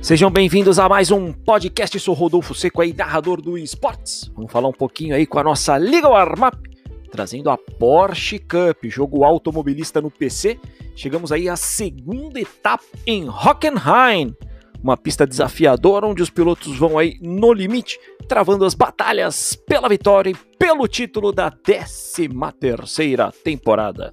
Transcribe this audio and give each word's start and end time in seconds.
Sejam 0.00 0.30
bem-vindos 0.30 0.78
a 0.78 0.88
mais 0.88 1.10
um 1.10 1.32
podcast. 1.32 1.98
Sou 1.98 2.14
Rodolfo 2.14 2.54
Seco 2.54 2.80
aí, 2.80 2.92
narrador 2.92 3.42
do 3.42 3.58
esportes. 3.58 4.30
Vamos 4.34 4.50
falar 4.50 4.68
um 4.68 4.72
pouquinho 4.72 5.14
aí 5.14 5.26
com 5.26 5.40
a 5.40 5.42
nossa 5.42 5.76
Liga 5.76 6.08
Warm-Up, 6.08 6.56
trazendo 7.10 7.50
a 7.50 7.58
Porsche 7.58 8.38
Cup, 8.38 8.84
jogo 8.84 9.24
automobilista 9.24 10.00
no 10.00 10.08
PC. 10.10 10.58
Chegamos 10.94 11.32
aí 11.32 11.48
à 11.48 11.56
segunda 11.56 12.40
etapa 12.40 12.84
em 13.04 13.28
Hockenheim, 13.28 14.34
uma 14.80 14.96
pista 14.96 15.26
desafiadora 15.26 16.06
onde 16.06 16.22
os 16.22 16.30
pilotos 16.30 16.78
vão 16.78 16.96
aí 16.96 17.18
no 17.20 17.52
limite, 17.52 17.98
travando 18.28 18.64
as 18.64 18.74
batalhas 18.74 19.56
pela 19.66 19.88
vitória 19.88 20.30
e 20.30 20.56
pelo 20.56 20.86
título 20.86 21.32
da 21.32 21.50
13 21.50 22.28
terceira 22.58 23.32
temporada. 23.44 24.12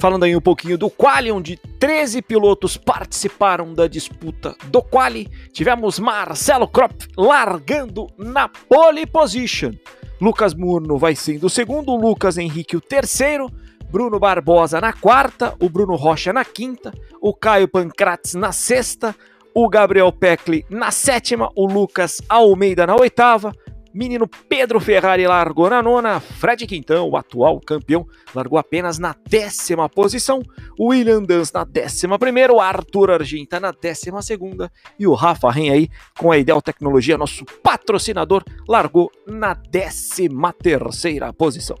Falando 0.00 0.24
aí 0.24 0.34
um 0.34 0.40
pouquinho 0.40 0.78
do 0.78 0.88
quali, 0.88 1.30
onde 1.30 1.58
13 1.78 2.22
pilotos 2.22 2.74
participaram 2.78 3.74
da 3.74 3.86
disputa 3.86 4.56
do 4.68 4.80
quali, 4.80 5.28
tivemos 5.52 5.98
Marcelo 5.98 6.66
Kropp 6.66 7.06
largando 7.18 8.06
na 8.16 8.48
pole 8.48 9.04
position. 9.04 9.72
Lucas 10.18 10.54
Murno 10.54 10.96
vai 10.96 11.14
sendo 11.14 11.48
o 11.48 11.50
segundo, 11.50 11.94
Lucas 11.94 12.38
Henrique 12.38 12.78
o 12.78 12.80
terceiro, 12.80 13.50
Bruno 13.90 14.18
Barbosa 14.18 14.80
na 14.80 14.94
quarta, 14.94 15.54
o 15.60 15.68
Bruno 15.68 15.96
Rocha 15.96 16.32
na 16.32 16.46
quinta, 16.46 16.94
o 17.20 17.34
Caio 17.34 17.68
Pancrates 17.68 18.32
na 18.32 18.52
sexta, 18.52 19.14
o 19.54 19.68
Gabriel 19.68 20.10
Peckley 20.10 20.64
na 20.70 20.90
sétima, 20.90 21.52
o 21.54 21.66
Lucas 21.66 22.22
Almeida 22.26 22.86
na 22.86 22.96
oitava, 22.96 23.52
Menino 23.92 24.28
Pedro 24.48 24.78
Ferrari 24.78 25.26
largou 25.26 25.68
na 25.68 25.82
nona, 25.82 26.20
Fred 26.20 26.64
Quintão, 26.64 27.08
o 27.08 27.16
atual 27.16 27.60
campeão, 27.60 28.06
largou 28.32 28.56
apenas 28.56 28.98
na 28.98 29.16
décima 29.28 29.88
posição, 29.88 30.42
William 30.78 31.22
Dans 31.22 31.50
na 31.50 31.64
décima 31.64 32.16
primeira, 32.16 32.52
o 32.52 32.60
Arthur 32.60 33.10
Argenta 33.10 33.58
na 33.58 33.72
décima 33.72 34.22
segunda 34.22 34.70
e 34.96 35.08
o 35.08 35.14
Rafa 35.14 35.50
Ren 35.50 35.72
aí 35.72 35.88
com 36.16 36.30
a 36.30 36.38
Ideal 36.38 36.62
Tecnologia, 36.62 37.18
nosso 37.18 37.44
patrocinador, 37.62 38.44
largou 38.68 39.10
na 39.26 39.54
décima 39.54 40.52
terceira 40.52 41.32
posição. 41.32 41.76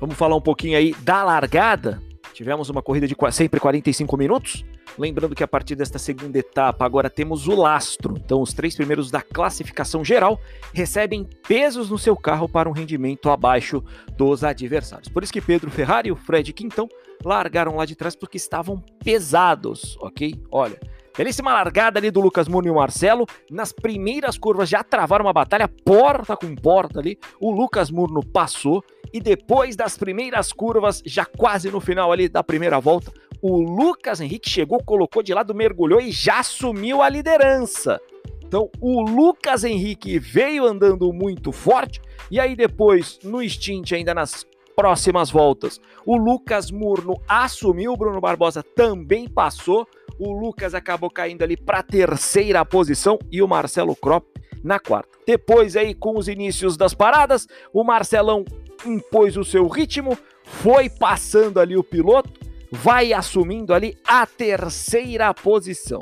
Vamos 0.00 0.16
falar 0.16 0.36
um 0.36 0.40
pouquinho 0.40 0.76
aí 0.76 0.94
da 1.02 1.22
largada. 1.22 2.05
Tivemos 2.36 2.68
uma 2.68 2.82
corrida 2.82 3.08
de 3.08 3.16
sempre 3.32 3.58
45 3.58 4.14
minutos. 4.14 4.62
Lembrando 4.98 5.34
que 5.34 5.42
a 5.42 5.48
partir 5.48 5.74
desta 5.74 5.98
segunda 5.98 6.38
etapa 6.38 6.84
agora 6.84 7.08
temos 7.08 7.48
o 7.48 7.54
lastro. 7.54 8.12
Então, 8.14 8.42
os 8.42 8.52
três 8.52 8.76
primeiros 8.76 9.10
da 9.10 9.22
classificação 9.22 10.04
geral 10.04 10.38
recebem 10.74 11.26
pesos 11.48 11.88
no 11.88 11.96
seu 11.96 12.14
carro 12.14 12.46
para 12.46 12.68
um 12.68 12.72
rendimento 12.72 13.30
abaixo 13.30 13.82
dos 14.18 14.44
adversários. 14.44 15.08
Por 15.08 15.22
isso 15.22 15.32
que 15.32 15.40
Pedro 15.40 15.70
Ferrari 15.70 16.10
e 16.10 16.12
o 16.12 16.16
Fred 16.16 16.52
Quintão 16.52 16.86
largaram 17.24 17.76
lá 17.76 17.86
de 17.86 17.96
trás 17.96 18.14
porque 18.14 18.36
estavam 18.36 18.84
pesados, 19.02 19.96
ok? 20.02 20.38
Olha, 20.52 20.78
Belíssima 21.16 21.52
largada 21.52 21.98
ali 21.98 22.10
do 22.10 22.20
Lucas 22.20 22.46
Muni 22.46 22.68
e 22.68 22.70
o 22.70 22.74
Marcelo. 22.74 23.26
Nas 23.50 23.72
primeiras 23.72 24.36
curvas 24.36 24.68
já 24.68 24.84
travaram 24.84 25.24
uma 25.24 25.32
batalha 25.32 25.66
porta 25.66 26.36
com 26.36 26.54
porta 26.54 27.00
ali. 27.00 27.18
O 27.40 27.50
Lucas 27.50 27.90
Murno 27.90 28.20
passou 28.22 28.84
e 29.12 29.20
depois 29.20 29.76
das 29.76 29.96
primeiras 29.96 30.52
curvas, 30.52 31.02
já 31.06 31.24
quase 31.24 31.70
no 31.70 31.80
final 31.80 32.12
ali 32.12 32.28
da 32.28 32.44
primeira 32.44 32.78
volta, 32.78 33.10
o 33.40 33.60
Lucas 33.60 34.20
Henrique 34.20 34.50
chegou, 34.50 34.82
colocou 34.84 35.22
de 35.22 35.32
lado, 35.32 35.54
mergulhou 35.54 36.00
e 36.00 36.10
já 36.10 36.40
assumiu 36.40 37.00
a 37.00 37.08
liderança. 37.08 37.98
Então, 38.44 38.70
o 38.80 39.02
Lucas 39.02 39.64
Henrique 39.64 40.18
veio 40.18 40.66
andando 40.66 41.10
muito 41.12 41.50
forte 41.50 42.00
e 42.30 42.38
aí 42.38 42.54
depois 42.54 43.18
no 43.24 43.42
stint 43.48 43.92
ainda 43.92 44.12
nas 44.12 44.44
próximas 44.76 45.30
voltas, 45.30 45.80
o 46.04 46.16
Lucas 46.16 46.70
Murno 46.70 47.14
assumiu, 47.26 47.94
o 47.94 47.96
Bruno 47.96 48.20
Barbosa 48.20 48.62
também 48.62 49.26
passou 49.26 49.88
o 50.18 50.32
Lucas 50.32 50.74
acabou 50.74 51.10
caindo 51.10 51.42
ali 51.42 51.56
para 51.56 51.78
a 51.78 51.82
terceira 51.82 52.64
posição 52.64 53.18
e 53.30 53.42
o 53.42 53.48
Marcelo 53.48 53.94
Kropp 53.94 54.26
na 54.62 54.78
quarta. 54.78 55.18
Depois 55.26 55.76
aí 55.76 55.94
com 55.94 56.18
os 56.18 56.28
inícios 56.28 56.76
das 56.76 56.94
paradas, 56.94 57.46
o 57.72 57.84
Marcelão 57.84 58.44
impôs 58.84 59.36
o 59.36 59.44
seu 59.44 59.66
ritmo, 59.68 60.16
foi 60.44 60.88
passando 60.88 61.58
ali 61.58 61.76
o 61.76 61.84
piloto, 61.84 62.30
vai 62.70 63.12
assumindo 63.12 63.72
ali 63.72 63.96
a 64.06 64.26
terceira 64.26 65.32
posição. 65.32 66.00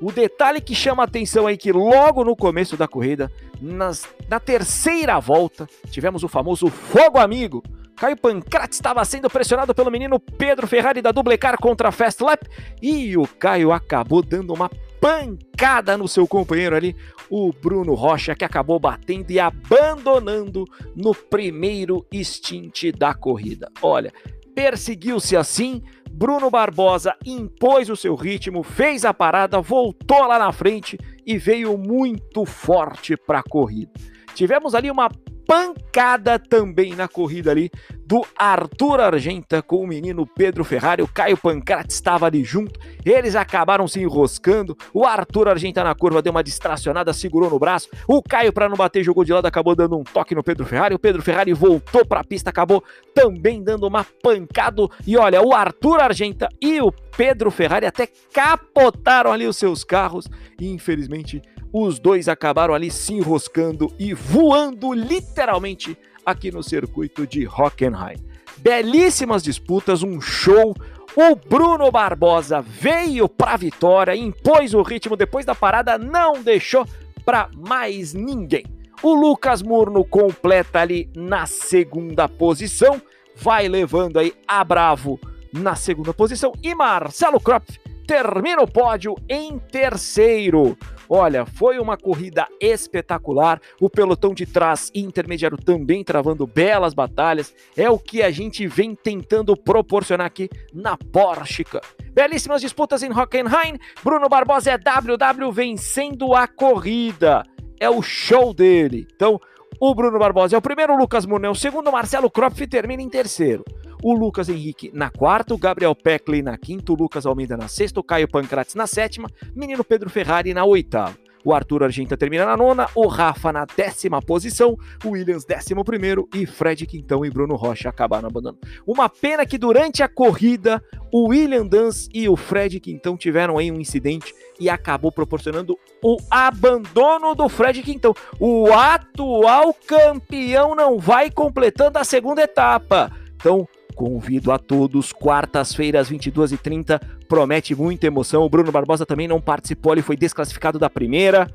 O 0.00 0.12
detalhe 0.12 0.60
que 0.60 0.74
chama 0.74 1.02
atenção 1.02 1.46
aí 1.46 1.56
que 1.56 1.72
logo 1.72 2.24
no 2.24 2.36
começo 2.36 2.76
da 2.76 2.86
corrida, 2.86 3.30
nas, 3.60 4.08
na 4.28 4.38
terceira 4.38 5.18
volta, 5.18 5.68
tivemos 5.90 6.22
o 6.22 6.28
famoso 6.28 6.68
fogo 6.68 7.18
amigo, 7.18 7.62
Caio 7.98 8.16
Pancrati 8.16 8.74
estava 8.74 9.04
sendo 9.04 9.28
pressionado 9.28 9.74
pelo 9.74 9.90
menino 9.90 10.20
Pedro 10.20 10.68
Ferrari 10.68 11.02
da 11.02 11.10
Dublecar 11.10 11.58
contra 11.58 11.88
a 11.88 11.92
Fast 11.92 12.22
Lap 12.22 12.46
e 12.80 13.16
o 13.16 13.26
Caio 13.26 13.72
acabou 13.72 14.22
dando 14.22 14.54
uma 14.54 14.70
pancada 15.00 15.96
no 15.98 16.06
seu 16.06 16.26
companheiro 16.26 16.76
ali, 16.76 16.94
o 17.28 17.52
Bruno 17.52 17.94
Rocha, 17.94 18.36
que 18.36 18.44
acabou 18.44 18.78
batendo 18.78 19.32
e 19.32 19.40
abandonando 19.40 20.64
no 20.94 21.12
primeiro 21.12 22.06
stint 22.14 22.92
da 22.96 23.14
corrida. 23.14 23.68
Olha, 23.82 24.12
perseguiu-se 24.54 25.36
assim, 25.36 25.82
Bruno 26.08 26.50
Barbosa 26.50 27.16
impôs 27.26 27.90
o 27.90 27.96
seu 27.96 28.14
ritmo, 28.14 28.62
fez 28.62 29.04
a 29.04 29.12
parada, 29.12 29.60
voltou 29.60 30.24
lá 30.24 30.38
na 30.38 30.52
frente 30.52 30.96
e 31.26 31.36
veio 31.36 31.76
muito 31.76 32.44
forte 32.44 33.16
para 33.16 33.40
a 33.40 33.42
corrida. 33.42 33.90
Tivemos 34.34 34.72
ali 34.72 34.88
uma 34.88 35.10
pancada 35.48 36.38
também 36.38 36.94
na 36.94 37.08
corrida 37.08 37.50
ali 37.50 37.70
do 38.04 38.22
Arthur 38.36 39.00
Argenta 39.00 39.62
com 39.62 39.82
o 39.82 39.86
menino 39.86 40.26
Pedro 40.26 40.62
Ferrari. 40.62 41.02
O 41.02 41.08
Caio 41.08 41.38
Pancrati 41.38 41.90
estava 41.90 42.26
ali 42.26 42.44
junto. 42.44 42.78
Eles 43.02 43.34
acabaram 43.34 43.88
se 43.88 43.98
enroscando. 43.98 44.76
O 44.92 45.06
Arthur 45.06 45.48
Argenta 45.48 45.82
na 45.82 45.94
curva 45.94 46.20
deu 46.20 46.32
uma 46.32 46.44
distracionada, 46.44 47.14
segurou 47.14 47.48
no 47.48 47.58
braço. 47.58 47.88
O 48.06 48.22
Caio, 48.22 48.52
para 48.52 48.68
não 48.68 48.76
bater, 48.76 49.02
jogou 49.02 49.24
de 49.24 49.32
lado, 49.32 49.46
acabou 49.46 49.74
dando 49.74 49.96
um 49.96 50.04
toque 50.04 50.34
no 50.34 50.44
Pedro 50.44 50.66
Ferrari. 50.66 50.94
O 50.94 50.98
Pedro 50.98 51.22
Ferrari 51.22 51.54
voltou 51.54 52.04
para 52.04 52.20
a 52.20 52.24
pista, 52.24 52.50
acabou 52.50 52.84
também 53.14 53.62
dando 53.62 53.86
uma 53.86 54.04
pancada. 54.22 54.86
E 55.06 55.16
olha, 55.16 55.40
o 55.40 55.54
Arthur 55.54 55.98
Argenta 56.00 56.46
e 56.60 56.78
o 56.82 56.92
Pedro 57.16 57.50
Ferrari 57.50 57.86
até 57.86 58.06
capotaram 58.34 59.32
ali 59.32 59.46
os 59.46 59.56
seus 59.56 59.82
carros. 59.82 60.28
E 60.60 60.68
infelizmente 60.68 61.40
os 61.72 61.98
dois 61.98 62.28
acabaram 62.28 62.74
ali 62.74 62.90
se 62.90 63.14
enroscando 63.14 63.92
e 63.98 64.14
voando 64.14 64.92
literalmente 64.92 65.96
aqui 66.24 66.50
no 66.50 66.62
circuito 66.62 67.26
de 67.26 67.46
Hockenheim. 67.46 68.16
Belíssimas 68.58 69.42
disputas, 69.42 70.02
um 70.02 70.20
show. 70.20 70.74
O 71.16 71.34
Bruno 71.34 71.90
Barbosa 71.90 72.60
veio 72.60 73.28
para 73.28 73.54
a 73.54 73.56
vitória, 73.56 74.14
impôs 74.14 74.74
o 74.74 74.82
ritmo 74.82 75.16
depois 75.16 75.44
da 75.44 75.54
parada, 75.54 75.98
não 75.98 76.42
deixou 76.42 76.86
para 77.24 77.48
mais 77.56 78.12
ninguém. 78.12 78.64
O 79.02 79.14
Lucas 79.14 79.62
Murno 79.62 80.04
completa 80.04 80.80
ali 80.80 81.08
na 81.14 81.46
segunda 81.46 82.28
posição, 82.28 83.00
vai 83.36 83.68
levando 83.68 84.18
aí 84.18 84.34
a 84.46 84.62
Bravo 84.64 85.20
na 85.52 85.74
segunda 85.74 86.12
posição 86.12 86.52
e 86.62 86.74
Marcelo 86.74 87.40
Kropf 87.40 87.78
termina 88.06 88.62
o 88.62 88.70
pódio 88.70 89.14
em 89.28 89.58
terceiro. 89.58 90.76
Olha, 91.08 91.46
foi 91.46 91.78
uma 91.78 91.96
corrida 91.96 92.46
espetacular. 92.60 93.60
O 93.80 93.88
pelotão 93.88 94.34
de 94.34 94.44
trás 94.44 94.90
intermediário 94.94 95.56
também 95.56 96.04
travando 96.04 96.46
belas 96.46 96.92
batalhas. 96.92 97.54
É 97.76 97.88
o 97.88 97.98
que 97.98 98.22
a 98.22 98.30
gente 98.30 98.66
vem 98.66 98.94
tentando 98.94 99.56
proporcionar 99.56 100.26
aqui 100.26 100.50
na 100.72 100.96
Porsche. 100.96 101.64
Belíssimas 102.12 102.60
disputas 102.60 103.02
em 103.02 103.10
Hockenheim. 103.10 103.78
Bruno 104.04 104.28
Barbosa 104.28 104.72
é 104.72 104.78
WW 104.78 105.50
vencendo 105.52 106.34
a 106.34 106.46
corrida. 106.46 107.42
É 107.80 107.88
o 107.88 108.02
show 108.02 108.52
dele. 108.52 109.06
Então, 109.14 109.40
o 109.80 109.94
Bruno 109.94 110.18
Barbosa 110.18 110.56
é 110.56 110.58
o 110.58 110.62
primeiro, 110.62 110.92
o 110.92 110.98
Lucas 110.98 111.24
Murnau 111.24 111.50
é 111.50 111.52
o 111.52 111.54
segundo, 111.54 111.92
Marcelo 111.92 112.28
Kropf 112.28 112.66
termina 112.66 113.00
em 113.00 113.08
terceiro 113.08 113.64
o 114.02 114.14
Lucas 114.14 114.48
Henrique 114.48 114.90
na 114.94 115.10
quarta, 115.10 115.54
o 115.54 115.58
Gabriel 115.58 115.94
Peckley 115.94 116.42
na 116.42 116.56
quinta, 116.56 116.92
o 116.92 116.96
Lucas 116.96 117.26
Almeida 117.26 117.56
na 117.56 117.68
sexta, 117.68 118.00
o 118.00 118.04
Caio 118.04 118.28
Pancrates 118.28 118.74
na 118.74 118.86
sétima, 118.86 119.28
menino 119.54 119.84
Pedro 119.84 120.10
Ferrari 120.10 120.54
na 120.54 120.64
oitava. 120.64 121.16
O 121.44 121.52
Arthur 121.52 121.84
Argenta 121.84 122.16
termina 122.16 122.44
na 122.44 122.56
nona, 122.56 122.88
o 122.94 123.06
Rafa 123.06 123.52
na 123.52 123.64
décima 123.64 124.20
posição, 124.20 124.76
o 125.04 125.10
Williams 125.10 125.44
décimo 125.44 125.84
primeiro 125.84 126.28
e 126.34 126.44
Fred 126.44 126.84
Quintão 126.86 127.24
e 127.24 127.30
Bruno 127.30 127.54
Rocha 127.56 127.88
acabaram 127.88 128.28
abandonando. 128.28 128.58
Uma 128.86 129.08
pena 129.08 129.46
que 129.46 129.56
durante 129.56 130.02
a 130.02 130.08
corrida 130.08 130.82
o 131.12 131.28
William 131.28 131.66
Dance 131.66 132.08
e 132.12 132.28
o 132.28 132.36
Fred 132.36 132.80
Quintão 132.80 133.16
tiveram 133.16 133.56
aí 133.56 133.70
um 133.70 133.80
incidente 133.80 134.34
e 134.58 134.68
acabou 134.68 135.12
proporcionando 135.12 135.78
o 136.02 136.16
abandono 136.30 137.34
do 137.34 137.48
Fred 137.48 137.82
Quintão. 137.82 138.12
O 138.38 138.72
atual 138.72 139.72
campeão 139.86 140.74
não 140.74 140.98
vai 140.98 141.30
completando 141.30 141.98
a 141.98 142.04
segunda 142.04 142.42
etapa. 142.42 143.12
Então, 143.36 143.68
Convido 143.98 144.52
a 144.52 144.60
todos, 144.60 145.12
quartas-feiras, 145.12 146.08
22h30, 146.08 147.00
promete 147.28 147.74
muita 147.74 148.06
emoção. 148.06 148.44
O 148.44 148.48
Bruno 148.48 148.70
Barbosa 148.70 149.04
também 149.04 149.26
não 149.26 149.40
participou, 149.40 149.92
ele 149.92 150.02
foi 150.02 150.16
desclassificado 150.16 150.78
da 150.78 150.88
primeira. 150.88 151.50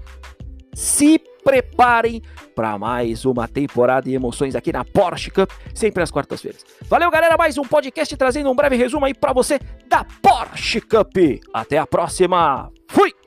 Se 0.74 1.22
preparem 1.42 2.22
para 2.54 2.78
mais 2.78 3.24
uma 3.24 3.48
temporada 3.48 4.10
de 4.10 4.13
emoções 4.13 4.57
aqui 4.57 4.74
na 4.74 4.84
Porsche 4.84 5.31
Cup, 5.31 5.50
sempre 5.74 6.04
às 6.04 6.12
quartas-feiras. 6.12 6.66
Valeu, 6.90 7.10
galera, 7.10 7.38
mais 7.38 7.57
um 7.57 7.63
podcast 7.63 8.18
trazendo 8.18 8.51
um 8.51 8.56
breve 8.56 8.75
resumo 8.75 9.06
aí 9.06 9.13
para 9.13 9.31
você 9.31 9.57
da 9.88 10.04
Porsche 10.04 10.81
Cup. 10.81 11.16
Até 11.54 11.78
a 11.78 11.88
próxima. 11.88 12.69
Fui! 12.89 13.23